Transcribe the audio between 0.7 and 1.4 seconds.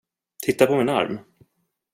min arm.